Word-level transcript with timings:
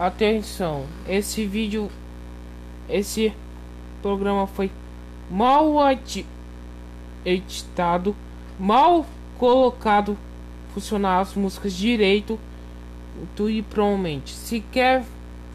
Atenção, 0.00 0.86
esse 1.06 1.44
vídeo, 1.44 1.90
esse 2.88 3.34
programa 4.00 4.46
foi 4.46 4.70
mal 5.30 5.74
editado, 7.22 8.16
mal 8.58 9.04
colocado, 9.36 10.16
funcionar 10.72 11.20
as 11.20 11.34
músicas 11.34 11.74
direito, 11.74 12.40
tudo 13.36 13.50
e 13.50 13.60
provavelmente. 13.60 14.32
Se 14.32 14.60
quer 14.72 15.04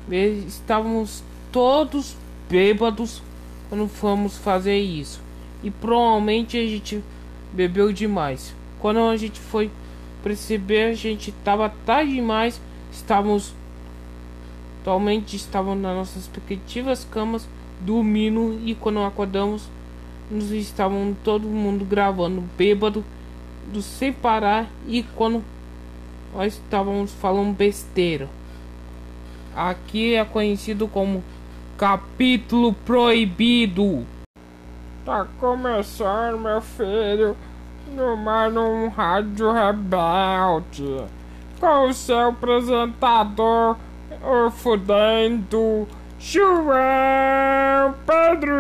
ver, 0.07 0.45
estávamos 0.45 1.23
todos 1.51 2.15
bêbados 2.47 3.23
quando 3.67 3.87
fomos 3.87 4.37
fazer 4.37 4.77
isso. 4.77 5.19
E 5.63 5.71
provavelmente 5.71 6.55
a 6.55 6.67
gente 6.67 7.03
bebeu 7.51 7.91
demais. 7.91 8.53
Quando 8.79 8.99
a 8.99 9.17
gente 9.17 9.39
foi 9.39 9.71
perceber, 10.23 10.91
a 10.91 10.93
gente 10.93 11.31
tava 11.43 11.73
tarde 11.83 12.13
demais, 12.13 12.61
estávamos 12.91 13.55
atualmente 14.85 15.35
estávamos 15.35 15.81
nas 15.81 15.95
nossas 15.95 16.15
respectivas 16.27 17.07
camas 17.09 17.49
dormindo 17.81 18.61
e 18.63 18.75
quando 18.75 19.01
acordamos 19.01 19.67
nos 20.29 20.51
estavam 20.51 21.17
todo 21.23 21.47
mundo 21.47 21.83
gravando 21.83 22.43
bêbado 22.55 23.03
do 23.73 23.81
sem 23.81 24.13
parar 24.13 24.67
e 24.87 25.01
quando 25.15 25.43
nós 26.35 26.53
estávamos 26.53 27.11
falando 27.13 27.55
besteira. 27.55 28.29
Aqui 29.55 30.13
é 30.13 30.23
conhecido 30.23 30.87
como 30.87 31.23
capítulo 31.79 32.71
proibido. 32.85 34.05
Tá 35.03 35.25
começando, 35.39 36.39
meu 36.39 36.61
filho, 36.61 37.35
no 37.91 38.15
mais 38.15 38.55
um 38.55 38.89
rádio 38.89 39.51
rebelde, 39.51 41.05
com 41.59 41.89
o 41.89 41.93
seu 41.93 42.29
apresentador, 42.29 43.77
o 44.23 44.51
fudendo 44.51 45.87
João 46.19 47.93
Pedro. 48.05 48.53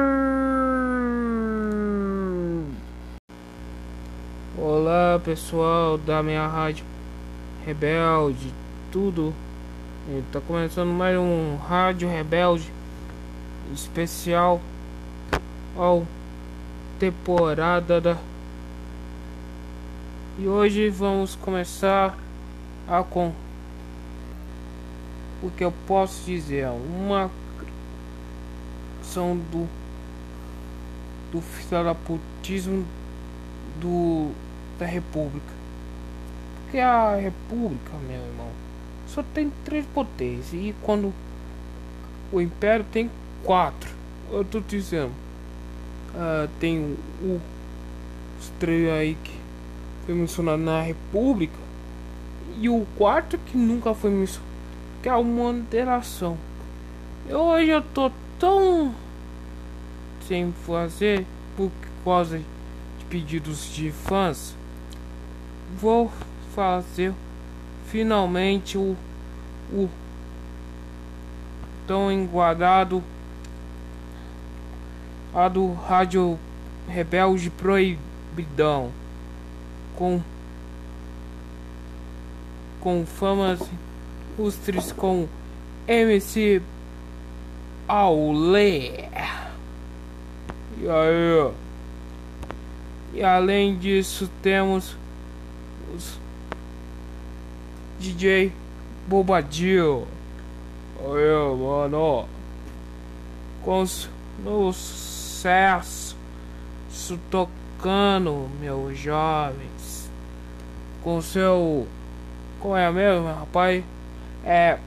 Olá 4.57 5.19
pessoal 5.23 5.97
da 5.97 6.23
minha 6.23 6.47
rádio 6.47 6.85
rebelde, 7.65 8.53
tudo. 8.91 9.33
Tá 10.31 10.39
começando 10.39 10.89
mais 10.89 11.17
um 11.17 11.57
rádio 11.57 12.09
rebelde 12.09 12.71
especial 13.73 14.61
ao 15.75 16.05
temporada 16.99 17.99
da 17.99 18.17
e 20.37 20.47
hoje 20.47 20.89
vamos 20.89 21.35
começar 21.35 22.17
a 22.87 23.01
com 23.03 23.31
o 25.45 25.51
que 25.51 25.63
eu 25.63 25.71
posso 25.87 26.25
dizer 26.25 26.67
uma 26.67 27.29
são 29.03 29.37
do 29.37 29.67
do 31.31 31.41
filaputismo 31.41 32.85
do 33.79 34.31
da 34.79 34.85
república. 34.85 35.53
Porque 36.63 36.79
a 36.79 37.15
república 37.15 37.91
meu 38.07 38.19
irmão 38.19 38.49
só 39.07 39.23
tem 39.33 39.51
três 39.63 39.85
potências 39.85 40.53
e 40.53 40.73
quando 40.81 41.13
o 42.31 42.41
império 42.41 42.85
tem 42.91 43.09
quatro. 43.43 43.91
Eu 44.31 44.43
tô 44.43 44.59
dizendo 44.59 45.11
uh, 46.15 46.49
tem 46.59 46.79
o, 46.79 47.25
o 47.25 47.41
estreio 48.39 48.91
aí 48.91 49.15
que 49.23 49.33
foi 50.05 50.15
mencionado 50.15 50.61
na 50.61 50.81
República 50.81 51.57
e 52.57 52.67
o 52.67 52.85
quarto 52.97 53.37
que 53.37 53.55
nunca 53.55 53.93
foi 53.93 54.09
mencionado 54.09 54.54
que 55.05 55.09
é 55.09 55.11
a 55.11 55.21
moderação. 55.21 56.35
Eu, 57.29 57.41
hoje 57.41 57.69
eu 57.69 57.79
tô 57.79 58.11
tão 58.39 58.91
sem 60.27 60.51
fazer 60.65 61.23
por 61.55 61.69
causa 62.03 62.39
de 62.39 63.05
pedidos 63.07 63.71
de 63.71 63.91
fãs 63.91 64.55
vou 65.79 66.11
fazer 66.55 67.13
finalmente 67.85 68.79
o, 68.79 68.97
o 69.71 69.87
tão 71.85 72.11
enguardado 72.11 73.03
a 75.35 75.47
do 75.47 75.71
Rádio 75.73 76.39
Rebelde 76.87 77.51
Proibidão, 77.51 78.89
com, 79.95 80.19
com 82.81 83.05
famas 83.05 83.59
ilustres 84.37 84.91
com 84.91 85.27
MC 85.87 86.61
Aulé. 87.87 89.09
E 90.77 90.89
aí? 90.89 91.51
E 93.13 93.23
além 93.23 93.77
disso 93.77 94.29
temos 94.41 94.95
os 95.95 96.19
DJ 97.99 98.51
Bobadil. 99.07 100.05
Aí, 100.99 101.57
mano. 101.57 102.27
Com 103.63 103.81
os 103.81 104.09
nos 104.43 105.05
sucesso 105.45 106.17
tocando, 107.29 108.49
meus 108.59 108.97
jovens, 108.97 110.09
com 111.03 111.21
seu. 111.21 111.87
Qual 112.59 112.75
é 112.75 112.91
mesmo, 112.91 113.27
rapaz? 113.27 113.83
É. 114.45 114.77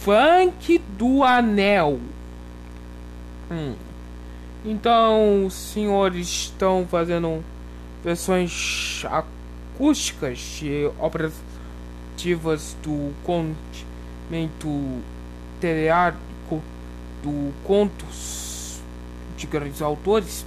Funk 0.00 0.78
do 0.96 1.22
Anel. 1.24 1.98
Hum. 3.50 3.74
Então, 4.64 5.46
os 5.46 5.54
senhores 5.54 6.26
estão 6.28 6.86
fazendo 6.88 7.42
versões 8.04 9.04
acústicas 9.10 10.38
de 10.38 10.90
operativas 10.98 12.76
do 12.82 13.12
continente 13.24 15.02
teleárico 15.60 16.62
do 17.22 17.52
Contos 17.64 18.80
de 19.36 19.46
grandes 19.46 19.80
autores, 19.80 20.44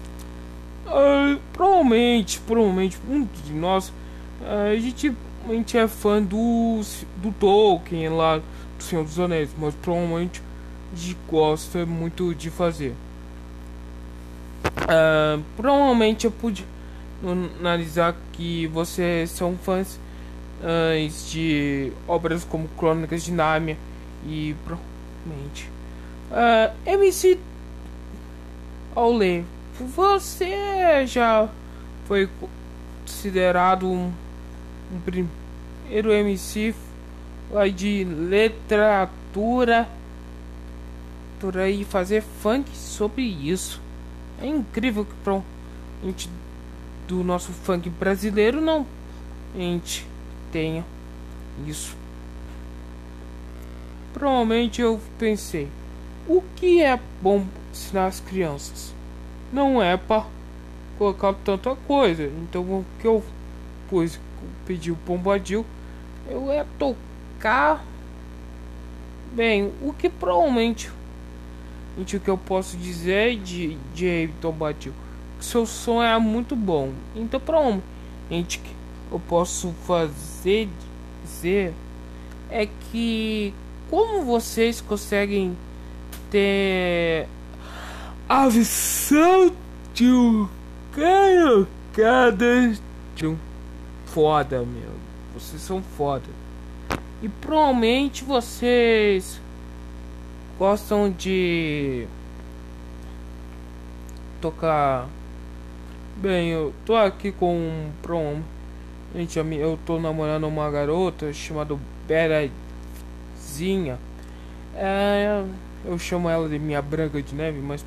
uh, 0.85 1.39
provavelmente, 1.51 2.39
provavelmente, 2.41 2.97
muitos 3.07 3.43
de 3.43 3.53
nós, 3.53 3.89
uh, 3.89 4.71
a, 4.71 4.75
gente, 4.75 5.11
gente 5.51 5.77
é 5.77 5.87
fã 5.87 6.21
do, 6.21 6.81
do 7.17 7.31
Tolkien 7.39 8.09
lá, 8.09 8.37
do 8.37 8.83
Senhor 8.83 9.03
dos 9.03 9.19
Anéis, 9.19 9.49
mas 9.57 9.73
provavelmente 9.75 10.41
gosta 11.27 11.85
muito 11.85 12.33
de 12.33 12.49
fazer. 12.49 12.93
Uh, 14.83 15.43
provavelmente 15.57 16.25
eu 16.25 16.31
pude 16.31 16.65
analisar 17.59 18.15
que 18.33 18.67
vocês 18.67 19.31
são 19.31 19.57
fãs 19.57 19.99
uh, 20.61 21.29
de 21.29 21.91
obras 22.07 22.43
como 22.43 22.67
Crônicas 22.77 23.23
de 23.23 23.31
Nárnia 23.31 23.77
e 24.25 24.55
provavelmente 24.63 25.69
uh, 26.31 26.73
MC 26.85 27.39
Olê, 28.95 29.43
você 29.95 31.05
já 31.07 31.49
foi 32.05 32.29
considerado 33.05 33.87
um, 33.87 34.11
um 34.93 34.99
primeiro 34.99 36.11
MC 36.11 36.73
de 37.75 38.03
literatura 38.03 39.87
e 41.69 41.83
fazer 41.83 42.21
funk 42.21 42.69
sobre 42.75 43.21
isso. 43.21 43.81
É 44.41 44.47
incrível 44.47 45.03
que 45.03 45.13
pra 45.23 45.41
gente 46.03 46.29
do 47.07 47.23
nosso 47.23 47.51
funk 47.51 47.89
brasileiro 47.89 48.61
não 48.61 48.87
a 49.53 49.57
gente 49.57 50.07
tenha 50.51 50.85
isso. 51.67 51.95
Provavelmente 54.13 54.81
eu 54.81 54.99
pensei, 55.17 55.67
o 56.27 56.41
que 56.55 56.81
é 56.81 56.99
bom 57.21 57.45
ensinar 57.71 58.05
as 58.05 58.19
crianças. 58.19 58.93
Não 59.51 59.81
é 59.81 59.97
para 59.97 60.25
colocar 60.97 61.33
tanta 61.33 61.75
coisa. 61.75 62.23
Então 62.23 62.61
o 62.61 62.85
que 62.99 63.07
eu 63.07 63.23
pus, 63.89 64.19
pedi 64.65 64.91
o 64.91 64.95
Bombadil, 64.95 65.65
eu 66.29 66.51
é 66.51 66.65
tocar. 66.77 67.83
Bem, 69.33 69.71
o 69.81 69.91
que 69.93 70.09
provavelmente 70.09 70.91
o 71.97 72.05
que 72.05 72.27
eu 72.27 72.37
posso 72.37 72.77
dizer 72.77 73.37
de 73.37 73.77
de 73.93 74.29
Bombadil, 74.41 74.93
seu 75.39 75.65
som 75.65 76.01
é 76.01 76.17
muito 76.17 76.55
bom. 76.55 76.91
Então 77.15 77.39
provavelmente 77.39 78.59
que 78.59 78.75
eu 79.11 79.19
posso 79.19 79.73
fazer 79.85 80.69
dizer 81.23 81.73
é 82.49 82.65
que 82.65 83.53
como 83.89 84.23
vocês 84.23 84.81
conseguem 84.81 85.55
ter 86.31 87.27
a 88.27 88.47
visão 88.47 89.51
de 89.93 90.07
um 90.07 90.47
cara 90.91 91.67
cada 91.93 92.73
de 93.15 93.27
um 93.27 93.37
foda, 94.13 94.59
meu. 94.59 94.91
Vocês 95.33 95.59
são 95.59 95.81
foda. 95.81 96.29
E 97.21 97.27
provavelmente 97.27 98.23
vocês 98.23 99.41
gostam 100.59 101.09
de 101.09 102.05
tocar. 104.39 105.07
Bem, 106.17 106.49
eu 106.49 106.71
tô 106.85 106.95
aqui 106.95 107.31
com 107.31 107.55
um 107.55 107.91
prom. 108.03 108.41
Gente, 109.15 109.39
eu 109.39 109.79
tô 109.83 109.99
namorando 109.99 110.43
uma 110.43 110.69
garota 110.69 111.33
chamada 111.33 111.75
Berazinha. 112.07 113.97
É, 114.75 115.43
eu 115.85 115.97
chamo 115.97 116.29
ela 116.29 116.47
de 116.47 116.59
minha 116.59 116.81
branca 116.83 117.21
de 117.21 117.33
neve, 117.33 117.59
mas 117.59 117.83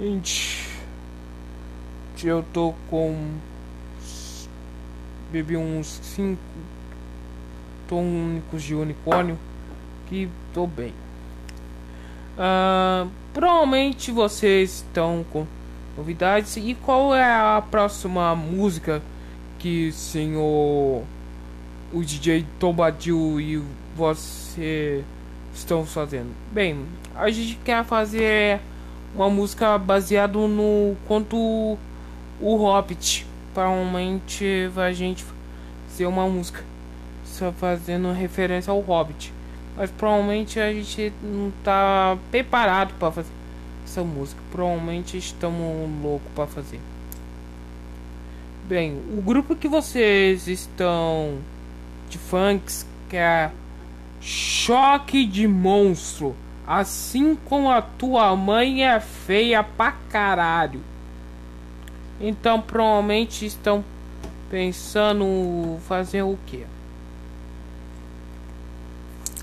gente, 0.00 0.68
eu 2.24 2.44
tô 2.52 2.74
com 2.90 3.14
bebi 5.34 5.56
uns 5.56 5.98
5 6.14 6.38
tônicos 7.88 8.62
de 8.62 8.72
unicórnio 8.72 9.36
que 10.06 10.28
tô 10.52 10.64
bem. 10.64 10.92
Uh, 12.38 13.10
provavelmente 13.32 14.12
vocês 14.12 14.84
estão 14.86 15.24
com 15.32 15.44
novidades. 15.96 16.56
E 16.56 16.76
qual 16.76 17.12
é 17.12 17.24
a 17.24 17.60
próxima 17.68 18.32
música 18.36 19.02
que 19.58 19.88
o 19.88 19.92
senhor, 19.92 21.02
o 21.92 22.04
DJ 22.04 22.46
Tombadil 22.60 23.40
e 23.40 23.60
você 23.96 25.02
estão 25.52 25.84
fazendo? 25.84 26.30
Bem, 26.52 26.86
a 27.12 27.28
gente 27.28 27.56
quer 27.64 27.84
fazer 27.84 28.60
uma 29.12 29.28
música 29.28 29.76
baseada 29.78 30.38
no 30.38 30.94
conto 31.08 31.36
O 32.40 32.56
Hobbit. 32.56 33.33
Provavelmente 33.54 34.70
a 34.76 34.92
gente 34.92 35.24
fazer 35.88 36.06
uma 36.06 36.28
música 36.28 36.62
só 37.24 37.52
fazendo 37.52 38.12
referência 38.12 38.70
ao 38.70 38.80
Hobbit. 38.80 39.32
Mas 39.76 39.90
provavelmente 39.90 40.60
a 40.60 40.72
gente 40.72 41.12
não 41.22 41.52
tá 41.62 42.18
preparado 42.30 42.94
para 42.98 43.10
fazer 43.10 43.32
essa 43.84 44.02
música. 44.02 44.40
Provavelmente 44.50 45.16
estamos 45.16 45.90
loucos 46.02 46.30
para 46.34 46.46
fazer. 46.46 46.80
Bem, 48.66 49.00
o 49.16 49.22
grupo 49.22 49.54
que 49.54 49.68
vocês 49.68 50.48
estão 50.48 51.38
de 52.08 52.18
funks 52.18 52.86
que 53.08 53.16
é 53.16 53.50
Choque 54.20 55.26
de 55.26 55.46
Monstro. 55.46 56.34
Assim 56.66 57.36
como 57.44 57.70
a 57.70 57.82
tua 57.82 58.34
mãe 58.34 58.84
é 58.84 58.98
feia 58.98 59.62
pra 59.62 59.92
caralho. 60.10 60.80
Então 62.26 62.58
provavelmente 62.58 63.44
estão 63.44 63.84
pensando 64.48 65.76
fazer 65.86 66.22
o 66.22 66.38
que? 66.46 66.64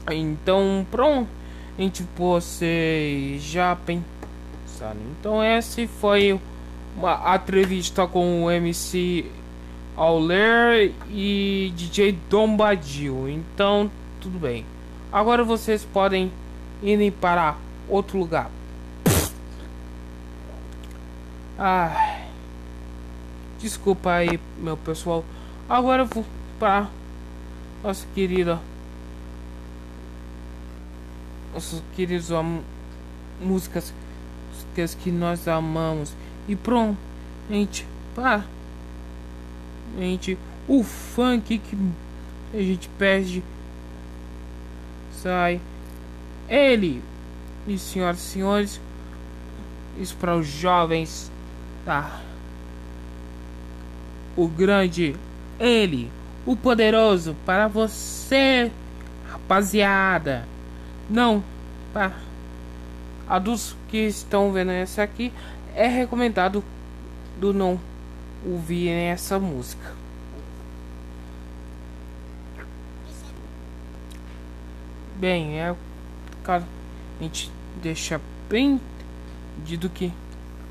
Então 0.10 0.84
pronto, 0.90 1.30
gente, 1.78 2.04
vocês 2.18 3.44
já 3.44 3.76
pensaram. 3.76 5.00
Então 5.12 5.44
essa 5.44 5.88
foi 6.00 6.40
uma 6.98 7.36
entrevista 7.36 8.08
com 8.08 8.46
o 8.46 8.52
MC 8.52 9.26
Auler 9.96 10.92
e 11.12 11.72
DJ 11.76 12.18
Dombadil. 12.32 13.30
Então 13.30 13.92
tudo 14.20 14.40
bem. 14.40 14.66
Agora 15.12 15.44
vocês 15.44 15.86
podem 15.86 16.32
ir 16.82 17.12
para 17.12 17.56
outro 17.88 18.18
lugar. 18.18 18.50
Ai. 21.60 22.21
Desculpa 23.62 24.12
aí, 24.12 24.40
meu 24.58 24.76
pessoal. 24.76 25.24
Agora 25.70 26.02
eu 26.02 26.08
vou 26.08 26.26
para 26.60 26.90
nossa 27.84 28.06
querida 28.14 28.60
nossos 31.54 31.82
queridos 31.96 32.30
músicas, 33.40 33.94
músicas 34.52 34.96
que 34.96 35.12
nós 35.12 35.48
amamos. 35.48 36.14
E 36.48 36.56
pronto, 36.56 36.98
gente, 37.50 37.86
pá. 38.16 38.44
Gente, 39.98 40.38
o 40.68 40.84
funk 40.84 41.60
que 41.60 41.78
a 42.54 42.62
gente 42.62 42.90
perde 42.98 43.44
sai. 45.14 45.60
Ele, 46.50 47.02
e 47.68 47.78
senhoras 47.78 48.20
e 48.20 48.22
senhores, 48.22 48.82
isso 50.00 50.16
para 50.18 50.36
os 50.36 50.48
jovens, 50.48 51.32
tá? 51.86 52.22
O 54.36 54.48
grande, 54.48 55.16
ele, 55.60 56.10
o 56.46 56.56
poderoso 56.56 57.36
para 57.46 57.68
você, 57.68 58.72
rapaziada. 59.30 60.48
Não, 61.10 61.44
pá. 61.94 62.14
A 63.28 63.40
dos 63.40 63.76
que 63.90 63.98
estão 63.98 64.52
vendo 64.52 64.72
essa 64.72 65.04
aqui 65.04 65.32
é 65.76 65.88
recomendado 65.88 66.64
do 67.40 67.54
não 67.54 67.80
ouvir 68.46 68.90
essa 68.90 69.40
música. 69.40 69.94
Bem, 75.16 75.60
é 75.60 75.76
cara, 76.44 76.64
a 77.20 77.24
gente 77.24 77.52
deixa 77.82 78.20
bem 78.50 78.82
entendido 79.58 79.90
que 79.90 80.12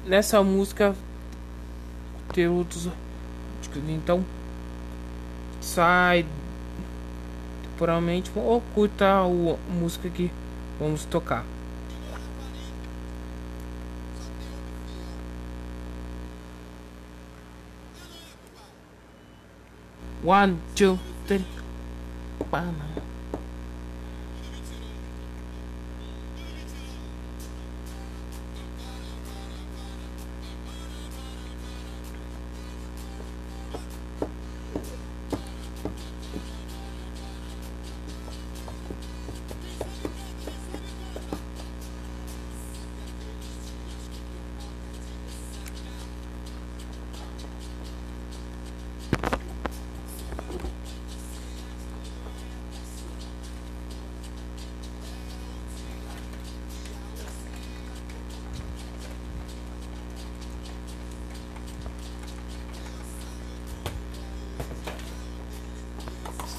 nessa 0.05 0.43
música 0.43 0.95
ter 2.33 2.49
outros 2.49 2.89
então 3.79 4.25
sai 5.61 6.27
temporalmente 7.63 8.31
ou 8.35 8.61
curta 8.75 9.07
a 9.07 9.27
música 9.73 10.09
que 10.09 10.31
vamos 10.79 11.05
tocar. 11.05 11.45
One, 20.23 20.59
two, 20.77 20.99
three. 21.27 21.45
Banana. 22.51 22.75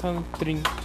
Santrin. 0.02 0.81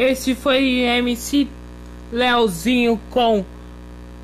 Esse 0.00 0.34
foi 0.34 0.64
MC 0.80 1.46
Leozinho 2.10 2.98
com 3.10 3.44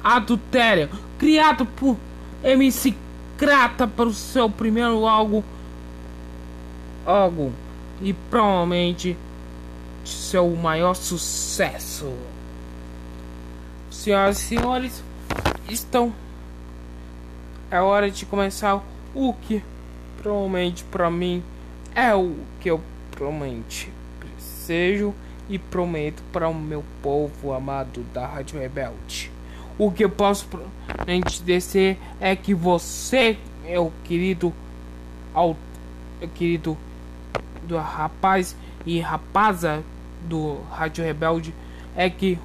Adultério, 0.02 0.88
criado 1.18 1.66
por 1.66 1.98
MC 2.42 2.94
Crata 3.36 3.86
para 3.86 4.06
o 4.06 4.14
seu 4.14 4.48
primeiro 4.48 5.06
álbum, 5.06 5.42
álbum 7.04 7.52
e 8.00 8.14
provavelmente 8.14 9.18
seu 10.02 10.48
maior 10.56 10.94
sucesso. 10.94 12.10
Senhoras 13.90 14.40
e 14.40 14.44
senhores, 14.46 15.04
estão 15.68 16.10
é 17.70 17.78
hora 17.82 18.10
de 18.10 18.24
começar 18.24 18.82
o 19.14 19.34
que 19.34 19.62
provavelmente 20.22 20.84
para 20.84 21.10
mim 21.10 21.42
é 21.94 22.14
o 22.14 22.34
que 22.60 22.70
eu 22.70 22.80
provavelmente 23.10 23.92
desejo 24.38 25.14
e 25.48 25.58
prometo 25.58 26.22
para 26.32 26.48
o 26.48 26.54
meu 26.54 26.84
povo 27.02 27.52
amado 27.52 28.04
da 28.12 28.26
Rádio 28.26 28.58
Rebelde. 28.58 29.30
O 29.78 29.90
que 29.90 30.04
eu 30.04 30.10
posso 30.10 30.48
te 31.04 31.42
dizer 31.42 31.98
é 32.20 32.34
que 32.34 32.54
você, 32.54 33.36
meu 33.64 33.92
querido, 34.04 34.52
ao, 35.34 35.56
querido 36.34 36.76
do 37.62 37.76
rapaz 37.76 38.56
e 38.86 39.00
rapaza 39.00 39.82
do 40.26 40.60
Rádio 40.70 41.04
Rebelde, 41.04 41.54
é 41.94 42.08
que 42.08 42.38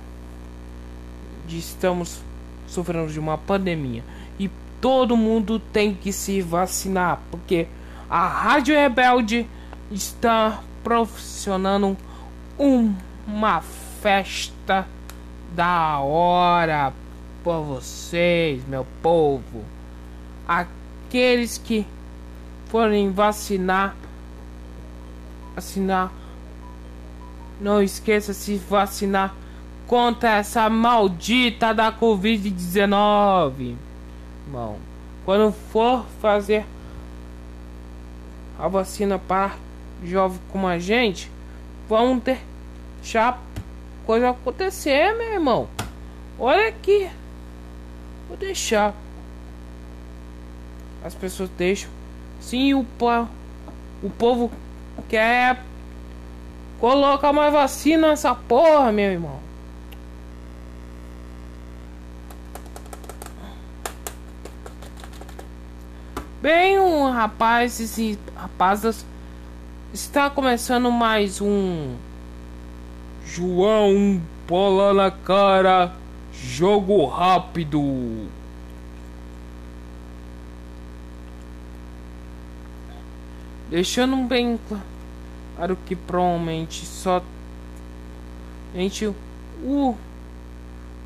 estamos 1.47 2.21
sofrendo 2.67 3.11
de 3.11 3.19
uma 3.19 3.37
pandemia 3.37 4.03
e 4.39 4.49
todo 4.79 5.17
mundo 5.17 5.59
tem 5.59 5.93
que 5.93 6.13
se 6.13 6.41
vacinar 6.41 7.19
porque 7.29 7.67
a 8.09 8.27
Rádio 8.27 8.75
Rebelde 8.75 9.47
está 9.91 10.61
profissionando 10.83 11.97
um, 12.61 12.93
uma 13.25 13.59
festa 14.01 14.85
da 15.55 15.99
hora 15.99 16.93
por 17.43 17.63
vocês, 17.63 18.63
meu 18.67 18.85
povo. 19.01 19.65
Aqueles 20.47 21.57
que 21.57 21.87
forem 22.67 23.11
vacinar, 23.11 23.95
vacinar, 25.55 26.11
não 27.59 27.81
esqueça 27.81 28.31
se 28.31 28.57
vacinar 28.57 29.33
contra 29.87 30.37
essa 30.37 30.69
maldita 30.69 31.73
da 31.73 31.91
Covid-19. 31.91 33.75
Bom, 34.51 34.77
quando 35.25 35.51
for 35.51 36.05
fazer 36.21 36.63
a 38.59 38.67
vacina 38.67 39.17
para 39.17 39.55
jovem 40.03 40.39
como 40.51 40.67
a 40.67 40.77
gente, 40.77 41.31
vamos 41.89 42.23
deixar 43.01 43.41
coisa 44.05 44.29
acontecer, 44.29 45.13
meu 45.17 45.33
irmão. 45.33 45.67
Olha 46.39 46.69
aqui. 46.69 47.09
Vou 48.27 48.37
deixar. 48.37 48.93
As 51.03 51.13
pessoas 51.15 51.49
deixam. 51.57 51.89
Sim, 52.39 52.75
o, 52.75 52.83
po 52.83 53.27
o 54.03 54.09
povo 54.09 54.51
quer 55.09 55.61
colocar 56.79 57.33
mais 57.33 57.51
vacina 57.51 58.09
nessa 58.09 58.33
porra, 58.33 58.91
meu 58.91 59.11
irmão. 59.11 59.39
Bem, 66.41 66.79
um 66.79 67.11
rapaz 67.11 67.97
e 67.99 68.17
rapazes, 68.35 69.05
está 69.93 70.27
começando 70.27 70.91
mais 70.91 71.39
um 71.39 71.95
João 73.33 74.21
bola 74.45 74.93
na 74.93 75.09
cara, 75.09 75.93
jogo 76.33 77.05
rápido. 77.05 78.27
Deixando 83.69 84.17
bem 84.27 84.59
claro 85.55 85.77
que 85.85 85.95
provavelmente 85.95 86.85
só 86.85 87.23
gente 88.75 89.13
o 89.63 89.95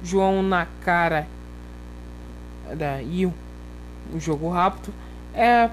João 0.03 0.41
na 0.41 0.65
cara 0.83 1.27
daí 2.75 3.27
o 3.27 4.19
jogo 4.19 4.49
rápido 4.49 4.91
é 5.31 5.69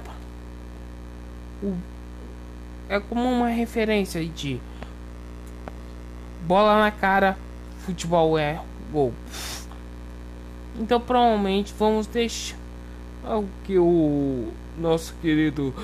é 2.91 3.01
como 3.01 3.23
uma 3.23 3.49
referência 3.49 4.23
de 4.23 4.61
bola 6.47 6.81
na 6.81 6.91
cara, 6.91 7.37
futebol 7.79 8.39
é 8.39 8.61
gol. 8.93 9.13
Então 10.79 11.01
provavelmente 11.01 11.75
vamos 11.79 12.07
deixar 12.07 12.57
o 13.25 13.47
que 13.65 13.79
o 13.79 14.49
nosso 14.79 15.15
querido 15.21 15.75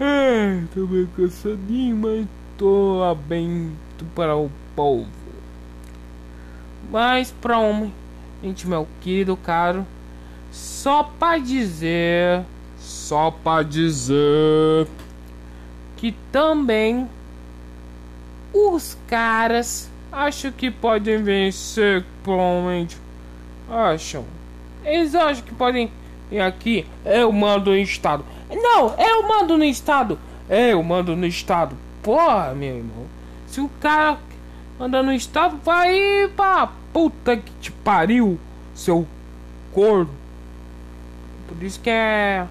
é, 0.00 0.62
tô 0.74 0.86
meio 0.86 1.08
cansadinho, 1.08 1.96
mas 1.96 2.26
tô 2.56 3.02
aberto 3.02 4.04
para 4.14 4.36
o 4.36 4.50
povo. 4.76 5.06
Mas 6.90 7.32
provavelmente 7.40 7.92
meu 8.66 8.86
querido 9.00 9.36
caro 9.36 9.84
só 10.50 11.02
para 11.02 11.38
dizer, 11.38 12.44
só 12.78 13.30
para 13.30 13.64
dizer 13.64 14.86
que 15.96 16.14
também 16.32 17.08
os 18.52 18.96
caras 19.06 19.90
acham 20.10 20.50
que 20.50 20.70
podem 20.70 21.22
vencer, 21.22 22.04
provavelmente. 22.22 22.96
Acham. 23.70 24.24
Eles 24.84 25.14
acham 25.14 25.44
que 25.44 25.54
podem 25.54 25.90
vir 26.30 26.40
aqui. 26.40 26.86
Eu 27.04 27.30
mando 27.32 27.70
no 27.70 27.76
estado. 27.76 28.24
Não, 28.50 28.94
eu 28.98 29.28
mando 29.28 29.58
no 29.58 29.64
estado. 29.64 30.18
Eu 30.48 30.82
mando 30.82 31.14
no 31.14 31.26
estado. 31.26 31.76
Porra, 32.02 32.54
meu 32.54 32.76
irmão. 32.76 33.06
Se 33.46 33.60
o 33.60 33.70
cara 33.80 34.18
manda 34.78 35.02
no 35.02 35.12
estado, 35.12 35.58
vai 35.62 36.30
pra 36.34 36.70
puta 36.92 37.36
que 37.36 37.52
te 37.60 37.70
pariu, 37.70 38.38
seu 38.74 39.06
corno. 39.72 40.10
Por 41.46 41.62
isso 41.62 41.80
que 41.80 41.90
é. 41.90 42.46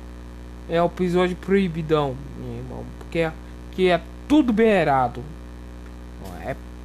É 0.70 0.82
o 0.82 0.88
episódio 0.88 1.36
proibidão, 1.38 2.16
meu 2.38 2.58
irmão. 2.58 2.84
Porque 3.00 3.32
que 3.72 3.90
é 3.90 4.02
tudo 4.28 4.52
beirado. 4.52 5.24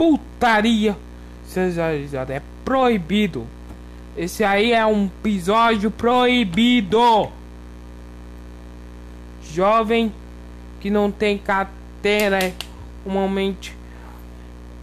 Putaria. 0.03 0.97
É 2.29 2.43
proibido. 2.65 3.47
Esse 4.17 4.43
aí 4.43 4.73
é 4.73 4.85
um 4.85 5.05
episódio 5.05 5.93
proibido. 5.93 7.31
Jovem 9.45 10.13
que 10.81 10.91
não 10.91 11.09
tem 11.09 11.39
carteira, 11.39 12.43
é 12.43 12.53
momento 13.07 13.73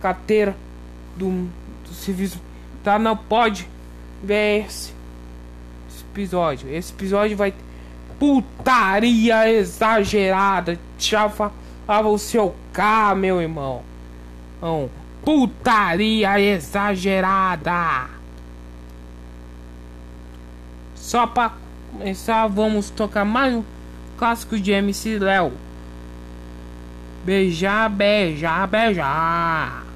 carteira 0.02 0.56
do, 1.18 1.50
do 1.86 1.94
serviço, 1.94 2.40
tá? 2.82 2.98
Não 2.98 3.18
pode 3.18 3.68
ver 4.24 4.68
esse 4.68 4.94
episódio. 6.14 6.74
Esse 6.74 6.94
episódio 6.94 7.36
vai 7.36 7.54
putaria 8.18 9.52
exagerada. 9.52 10.80
Já 10.98 11.28
falava 11.28 12.08
o 12.08 12.18
seu 12.18 12.56
K, 12.72 13.14
meu 13.16 13.42
irmão. 13.42 13.82
Não, 14.62 14.90
putaria 15.24 16.40
exagerada. 16.40 18.10
Só 20.96 21.26
pra 21.26 21.54
começar, 21.92 22.48
vamos 22.48 22.90
tocar 22.90 23.26
mais 23.26 23.56
um 23.56 23.64
clássico 24.18 24.60
de 24.60 24.72
MC 24.72 25.18
Léo. 25.18 25.52
Beijar, 27.26 27.90
beijar, 27.90 28.68
beijar. 28.68 29.89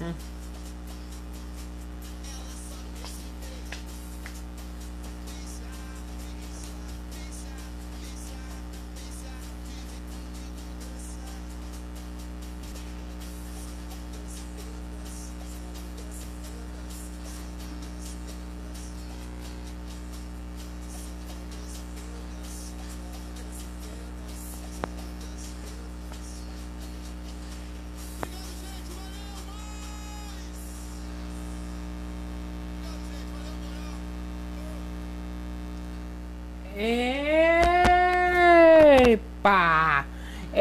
Mm-hmm. 0.00 0.39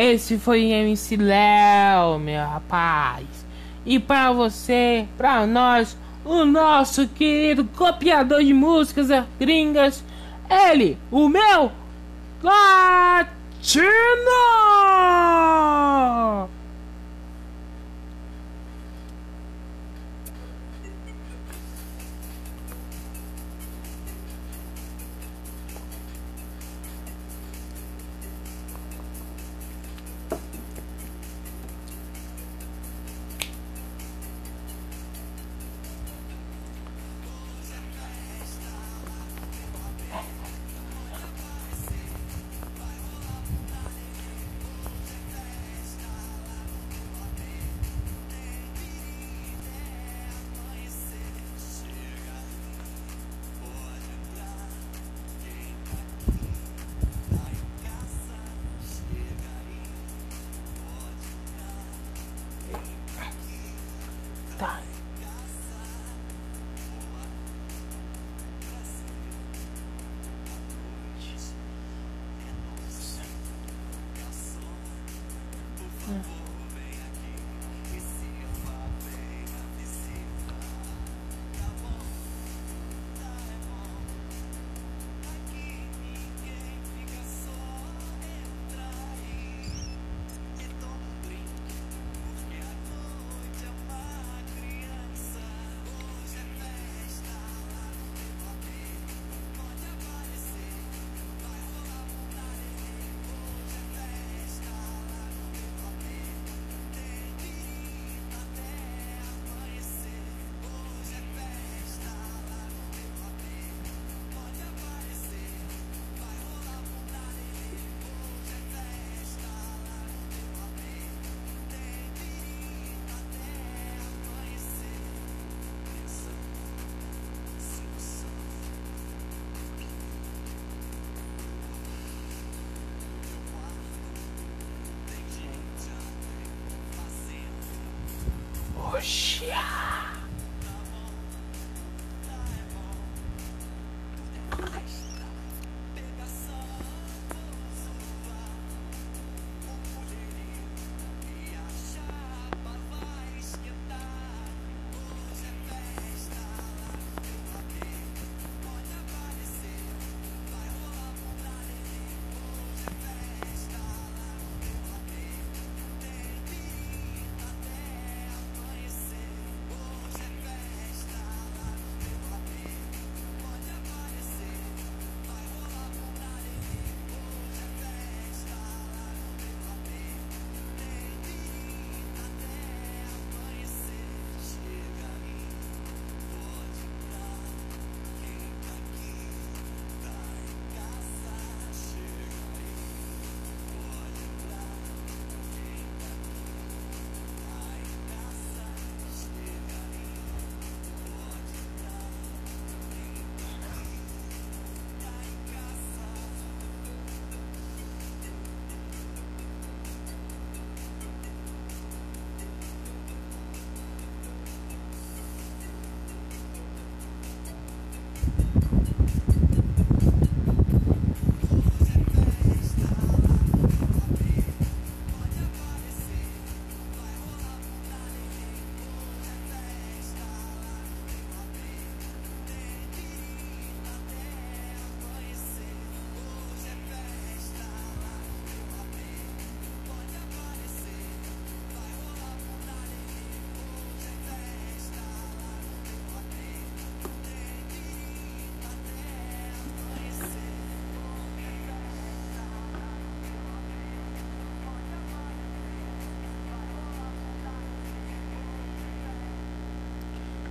Esse 0.01 0.37
foi 0.37 0.71
MC 0.71 1.17
Léo, 1.17 2.19
meu 2.19 2.41
rapaz. 2.41 3.25
E 3.85 3.99
para 3.99 4.31
você, 4.31 5.05
para 5.17 5.45
nós, 5.45 5.97
o 6.23 6.45
nosso 6.45 7.05
querido 7.09 7.65
copiador 7.75 8.41
de 8.41 8.53
músicas 8.53 9.09
gringas, 9.37 10.01
ele, 10.49 10.97
o 11.11 11.27
meu 11.27 11.69
Latino! 12.41 13.29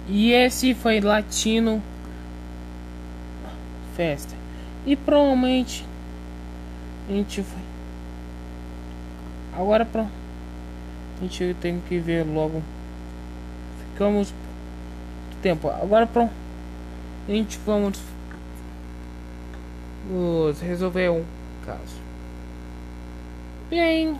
E 0.08 0.32
esse 0.32 0.74
foi 0.74 1.00
latino 1.00 1.82
festa. 3.94 4.34
E 4.86 4.96
provavelmente 4.96 5.84
a 7.08 7.12
gente 7.12 7.42
vai. 7.42 7.62
Agora 9.60 9.84
pronto. 9.84 10.10
A 11.18 11.22
gente 11.22 11.54
tem 11.60 11.82
que 11.86 11.98
ver 11.98 12.24
logo. 12.24 12.62
Ficamos 13.92 14.32
tempo. 15.42 15.68
Agora 15.68 16.06
pronto. 16.06 16.32
A 17.28 17.30
gente 17.32 17.58
vamos, 17.66 17.98
vamos 20.08 20.60
resolver 20.60 21.10
um 21.10 21.24
caso. 21.66 22.00
Bem. 23.68 24.16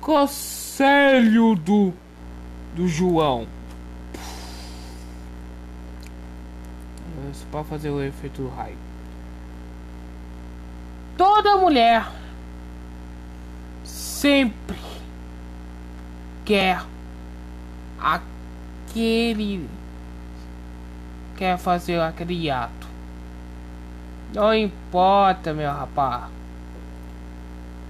Conselho 0.00 1.54
do 1.54 1.92
do 2.76 2.86
João. 2.86 3.46
Isso 7.30 7.45
para 7.56 7.64
fazer 7.64 7.88
o 7.88 8.02
efeito 8.02 8.42
do 8.42 8.48
raio. 8.50 8.76
Toda 11.16 11.56
mulher 11.56 12.06
sempre 13.82 14.76
quer 16.44 16.82
aquele 17.98 19.66
quer 21.34 21.56
fazer 21.56 21.98
aquele 21.98 22.50
ato. 22.50 22.86
Não 24.34 24.54
importa, 24.54 25.54
meu 25.54 25.70
rapaz. 25.70 26.24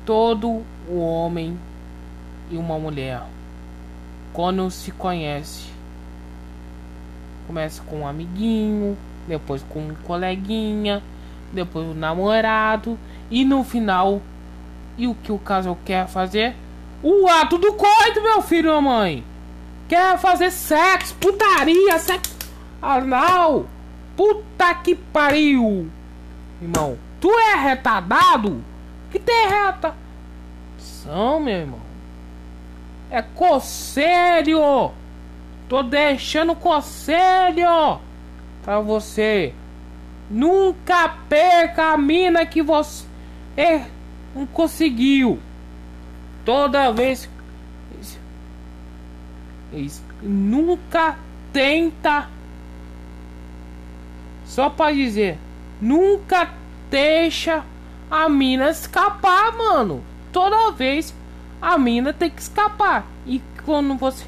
Todo 0.04 0.62
o 0.88 1.00
homem 1.00 1.58
e 2.52 2.56
uma 2.56 2.78
mulher 2.78 3.20
quando 4.32 4.70
se 4.70 4.92
conhece 4.92 5.66
começa 7.48 7.82
com 7.82 8.00
um 8.00 8.06
amiguinho, 8.06 8.96
depois 9.26 9.64
com 9.68 9.80
um 9.80 9.94
coleguinha, 10.04 11.02
depois 11.52 11.86
o 11.86 11.90
um 11.90 11.94
namorado 11.94 12.98
e 13.30 13.44
no 13.44 13.64
final 13.64 14.20
e 14.96 15.06
o 15.06 15.14
que 15.14 15.32
o 15.32 15.38
casal 15.38 15.76
quer 15.84 16.06
fazer? 16.06 16.54
O 17.02 17.28
ato 17.28 17.58
do 17.58 17.72
coito, 17.74 18.22
meu 18.22 18.40
filho 18.40 18.76
e 18.76 18.80
mãe. 18.80 19.24
Quer 19.88 20.18
fazer 20.18 20.50
sexo, 20.50 21.14
putaria, 21.16 21.98
sexo 21.98 22.34
anal. 22.80 23.66
Puta 24.16 24.74
que 24.74 24.94
pariu. 24.94 25.88
Irmão, 26.60 26.98
tu 27.20 27.30
é 27.30 27.54
retardado? 27.54 28.64
Que 29.10 29.18
tem 29.18 29.48
reta? 29.48 29.94
São, 30.78 31.38
meu 31.38 31.54
irmão. 31.54 31.80
É 33.10 33.22
conselho. 33.22 34.90
Tô 35.68 35.82
deixando 35.82 36.54
conselho 36.54 38.00
pra 38.66 38.80
você. 38.80 39.54
Nunca 40.28 41.08
perca 41.28 41.92
a 41.92 41.96
mina 41.96 42.44
que 42.44 42.60
você 42.60 43.06
não 44.34 44.44
conseguiu. 44.44 45.38
Toda 46.44 46.92
vez. 46.92 47.30
Nunca 50.20 51.16
tenta. 51.52 52.28
Só 54.44 54.68
para 54.68 54.92
dizer. 54.92 55.38
Nunca 55.80 56.50
deixa 56.90 57.64
a 58.10 58.28
mina 58.28 58.68
escapar, 58.70 59.56
mano. 59.56 60.02
Toda 60.32 60.72
vez 60.72 61.14
a 61.62 61.78
mina 61.78 62.12
tem 62.12 62.30
que 62.30 62.42
escapar. 62.42 63.06
E 63.24 63.40
quando 63.64 63.94
você 63.94 64.24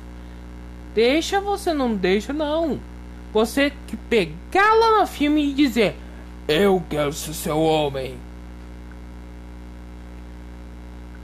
deixa, 0.95 1.41
você 1.41 1.75
não 1.75 1.95
deixa, 1.95 2.33
não. 2.33 2.79
Você 3.33 3.73
que 3.87 3.97
pegar 3.97 4.75
lá 4.75 5.01
no 5.01 5.07
filme 5.07 5.51
e 5.51 5.55
dizer: 5.55 5.97
Eu 6.47 6.83
quero 6.89 7.13
ser 7.13 7.35
seu 7.35 7.59
homem. 7.61 8.17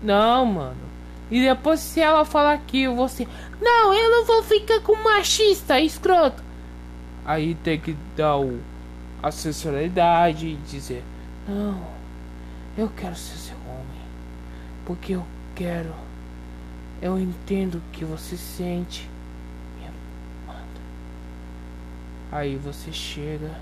Não, 0.02 0.44
mano. 0.44 0.84
E 1.30 1.40
depois 1.40 1.80
se 1.80 2.00
ela 2.00 2.24
falar 2.24 2.58
que 2.58 2.86
você. 2.86 3.26
Não, 3.60 3.94
eu 3.94 4.10
não 4.10 4.26
vou 4.26 4.42
ficar 4.42 4.80
com 4.80 4.94
machista, 5.02 5.80
escroto. 5.80 6.42
Aí 7.24 7.54
tem 7.54 7.80
que 7.80 7.96
dar 8.14 8.36
o, 8.36 8.60
a 9.22 9.30
sensualidade 9.30 10.46
e 10.46 10.56
dizer: 10.56 11.02
Não, 11.48 11.80
eu 12.76 12.90
quero 12.94 13.16
ser 13.16 13.38
seu 13.38 13.56
homem. 13.66 14.02
Porque 14.84 15.14
eu 15.14 15.24
quero. 15.54 15.94
Eu 17.00 17.18
entendo 17.18 17.76
o 17.76 17.82
que 17.92 18.04
você 18.04 18.36
sente. 18.36 19.08
Me 19.78 19.86
manda. 20.46 20.60
Aí 22.34 22.56
você 22.56 22.90
chega 22.90 23.56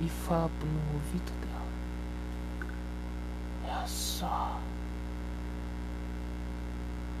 e 0.00 0.08
fala 0.08 0.50
no 0.62 0.94
ouvido 0.94 1.30
dela. 1.42 1.66
É 3.82 3.86
só. 3.86 4.58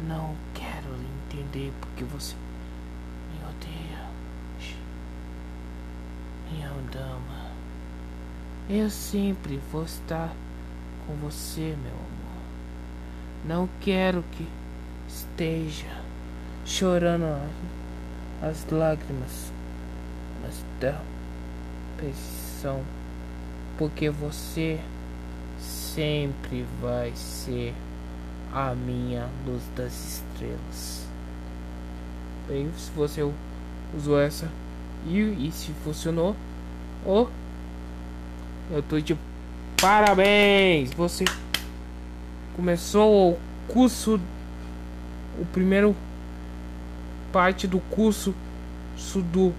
Não 0.08 0.34
quero 0.54 0.88
entender 1.28 1.70
porque 1.82 2.02
você 2.04 2.34
me 3.30 3.40
odeia. 3.46 4.08
Minha 6.50 6.70
dama. 6.90 7.50
Eu 8.66 8.88
sempre 8.88 9.60
vou 9.70 9.84
estar 9.84 10.32
com 11.06 11.14
você, 11.16 11.76
meu 11.82 11.92
amor. 11.92 12.42
Não 13.44 13.68
quero 13.82 14.24
que 14.32 14.48
esteja 15.06 16.02
chorando 16.64 17.38
as 18.40 18.64
lágrimas 18.70 19.52
mas 20.44 20.64
da 20.80 21.00
petição, 21.96 22.82
porque 23.78 24.10
você 24.10 24.78
sempre 25.58 26.66
vai 26.80 27.12
ser 27.14 27.72
a 28.52 28.74
minha 28.74 29.28
luz 29.46 29.62
das 29.74 29.92
estrelas. 29.92 31.06
Bem, 32.46 32.70
se 32.76 32.90
você 32.90 33.22
usou 33.96 34.20
essa 34.20 34.50
e, 35.06 35.18
e 35.18 35.50
se 35.52 35.72
funcionou, 35.82 36.36
oh, 37.06 37.26
eu 38.70 38.82
tô 38.82 39.00
de 39.00 39.16
parabéns! 39.80 40.92
Você 40.92 41.24
começou 42.54 43.32
o 43.32 43.38
curso, 43.66 44.20
o 45.40 45.44
primeiro 45.46 45.96
parte 47.32 47.66
do 47.66 47.80
curso 47.80 48.34
do 49.32 49.52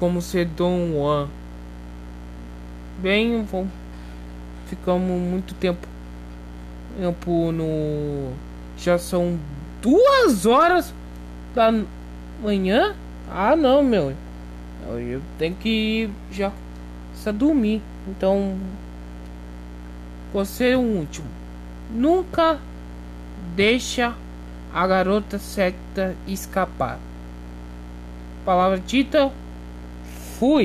como 0.00 0.20
ser 0.20 0.46
Dom 0.46 0.92
Juan. 0.92 1.28
Bem, 2.98 3.44
vamos 3.44 3.70
ficamos 4.66 5.20
muito 5.20 5.54
tempo 5.54 5.86
tempo 6.98 7.52
no 7.52 8.32
já 8.76 8.98
são 8.98 9.38
duas 9.80 10.46
horas 10.46 10.92
da 11.54 11.72
manhã? 12.42 12.94
Ah 13.30 13.54
não 13.54 13.82
meu. 13.82 14.12
Eu 14.88 15.22
tenho 15.38 15.54
que 15.54 15.68
ir 15.68 16.10
já 16.30 16.50
só 17.14 17.32
dormir. 17.32 17.80
Então 18.08 18.56
você 20.32 20.70
é 20.70 20.76
o 20.76 20.80
último. 20.80 21.28
Nunca 21.90 22.58
deixa 23.54 24.14
a 24.74 24.86
garota 24.86 25.38
certa 25.38 26.16
escapar 26.26 26.98
palavra 28.46 28.78
dita 28.78 29.32
fui 30.38 30.48